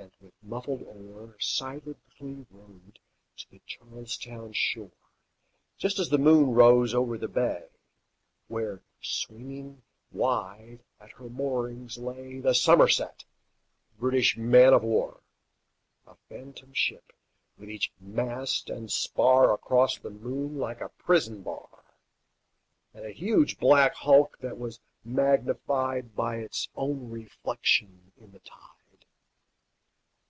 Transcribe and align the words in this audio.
and 0.00 0.12
with 0.20 0.32
muffled 0.44 0.82
oar 0.84 1.34
Silently 1.40 2.46
rowed 2.50 3.00
to 3.36 3.50
the 3.50 3.60
Charlestown 3.66 4.52
shore, 4.52 4.92
Just 5.76 5.98
as 5.98 6.08
the 6.08 6.18
moon 6.18 6.54
rose 6.54 6.94
over 6.94 7.18
the 7.18 7.26
bay, 7.28 7.66
Where 8.46 8.80
swinging 9.00 9.82
wide 10.12 10.84
at 11.00 11.10
her 11.12 11.28
moorings 11.28 11.98
lay 11.98 12.38
The 12.38 12.54
Somerset, 12.54 13.24
British 13.98 14.36
man 14.36 14.72
of 14.72 14.84
war; 14.84 15.20
A 16.06 16.14
phantom 16.28 16.72
ship, 16.72 17.12
with 17.58 17.68
each 17.68 17.90
mast 18.00 18.70
and 18.70 18.92
spar 18.92 19.52
Across 19.52 19.98
the 19.98 20.10
moon 20.10 20.58
like 20.58 20.80
a 20.80 20.90
prison 20.90 21.42
bar, 21.42 21.84
And 22.94 23.04
a 23.04 23.10
huge 23.10 23.58
black 23.58 23.94
hulk, 23.94 24.38
that 24.38 24.58
was 24.58 24.78
magnified 25.04 26.14
By 26.14 26.36
its 26.36 26.68
own 26.76 27.10
reflection 27.10 28.12
in 28.16 28.30
the 28.30 28.38
tide. 28.40 28.54